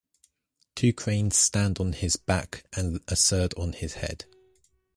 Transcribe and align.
Two 0.73 0.93
cranes 0.93 1.37
stand 1.37 1.77
on 1.79 1.93
his 1.93 2.15
back 2.15 2.63
and 2.75 3.01
a 3.07 3.15
third 3.15 3.53
on 3.55 3.71
his 3.73 3.93
head. 3.93 4.25